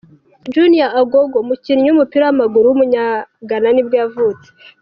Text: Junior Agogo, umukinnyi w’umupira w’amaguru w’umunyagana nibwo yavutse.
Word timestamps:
Junior 0.53 0.91
Agogo, 1.01 1.35
umukinnyi 1.43 1.85
w’umupira 1.87 2.23
w’amaguru 2.25 2.65
w’umunyagana 2.67 3.69
nibwo 3.71 3.95
yavutse. 4.01 4.47